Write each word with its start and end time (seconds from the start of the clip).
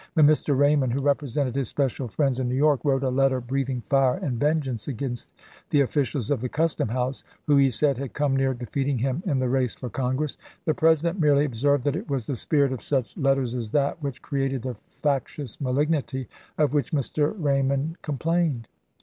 When 0.15 0.25
Mr. 0.25 0.57
Raymond, 0.57 0.93
who 0.93 1.03
represented 1.03 1.55
his 1.55 1.69
special 1.69 2.07
friends 2.07 2.39
in 2.39 2.49
New 2.49 2.55
York, 2.55 2.79
wrote 2.83 3.03
a 3.03 3.09
letter 3.09 3.39
breathing 3.39 3.81
fire 3.81 4.15
and 4.17 4.39
ven 4.39 4.59
geance 4.59 4.87
against 4.87 5.29
the 5.69 5.81
officials 5.81 6.31
of 6.31 6.41
the 6.41 6.49
custom 6.49 6.89
house, 6.89 7.23
who, 7.45 7.57
he 7.57 7.69
said, 7.69 7.99
had 7.99 8.13
come 8.15 8.35
near 8.35 8.55
defeating 8.55 8.97
him 8.97 9.21
in 9.27 9.37
the 9.37 9.47
race 9.47 9.75
for 9.75 9.91
Congress, 9.91 10.39
the 10.65 10.73
President 10.73 11.19
merely 11.19 11.45
observed 11.45 11.83
that 11.83 11.95
it 11.95 12.09
was" 12.09 12.25
the 12.25 12.35
spirit 12.35 12.71
of 12.71 12.81
such 12.81 13.15
letters 13.15 13.53
as 13.53 13.69
that 13.69 14.01
which 14.01 14.23
created 14.23 14.63
the 14.63 14.73
factious 14.73 15.61
malignity 15.61 16.27
of 16.57 16.73
which 16.73 16.91
Mr. 16.91 17.31
Ray 17.37 17.61
mond 17.61 18.01
complained." 18.01 18.67